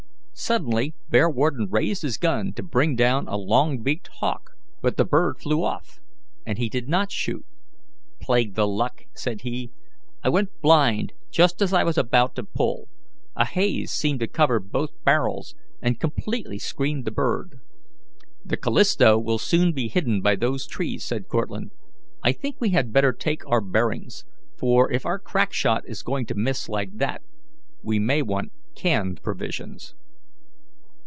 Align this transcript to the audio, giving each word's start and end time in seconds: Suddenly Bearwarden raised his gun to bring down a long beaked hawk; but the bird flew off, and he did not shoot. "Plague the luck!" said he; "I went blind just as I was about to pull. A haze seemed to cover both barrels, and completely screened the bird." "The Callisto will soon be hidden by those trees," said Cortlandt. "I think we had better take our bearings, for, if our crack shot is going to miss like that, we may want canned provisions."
Suddenly 0.33 0.95
Bearwarden 1.07 1.67
raised 1.69 2.01
his 2.01 2.17
gun 2.17 2.51
to 2.53 2.63
bring 2.63 2.95
down 2.95 3.27
a 3.27 3.37
long 3.37 3.83
beaked 3.83 4.07
hawk; 4.21 4.53
but 4.81 4.97
the 4.97 5.05
bird 5.05 5.37
flew 5.37 5.63
off, 5.63 6.01
and 6.47 6.57
he 6.57 6.67
did 6.67 6.89
not 6.89 7.11
shoot. 7.11 7.45
"Plague 8.19 8.55
the 8.55 8.67
luck!" 8.67 9.03
said 9.13 9.41
he; 9.41 9.69
"I 10.23 10.29
went 10.29 10.59
blind 10.59 11.13
just 11.29 11.61
as 11.61 11.73
I 11.73 11.83
was 11.83 11.95
about 11.95 12.33
to 12.35 12.43
pull. 12.43 12.87
A 13.35 13.45
haze 13.45 13.91
seemed 13.91 14.19
to 14.21 14.27
cover 14.27 14.59
both 14.59 14.89
barrels, 15.05 15.53
and 15.79 15.99
completely 15.99 16.57
screened 16.57 17.05
the 17.05 17.11
bird." 17.11 17.59
"The 18.43 18.57
Callisto 18.57 19.19
will 19.19 19.37
soon 19.37 19.73
be 19.73 19.89
hidden 19.89 20.21
by 20.23 20.35
those 20.35 20.65
trees," 20.65 21.05
said 21.05 21.27
Cortlandt. 21.27 21.71
"I 22.23 22.31
think 22.31 22.55
we 22.59 22.71
had 22.71 22.91
better 22.91 23.13
take 23.13 23.47
our 23.47 23.61
bearings, 23.61 24.25
for, 24.57 24.91
if 24.91 25.05
our 25.05 25.19
crack 25.19 25.53
shot 25.53 25.83
is 25.87 26.01
going 26.01 26.25
to 26.25 26.33
miss 26.35 26.67
like 26.67 26.97
that, 26.97 27.21
we 27.83 27.99
may 27.99 28.23
want 28.23 28.51
canned 28.73 29.21
provisions." 29.21 29.93